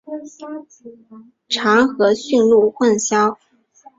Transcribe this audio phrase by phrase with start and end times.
[1.47, 3.37] 常和驯鹿混淆。